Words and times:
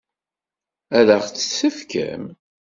Ad 0.97 1.07
ɣ-tt-tefkem? 1.19 2.23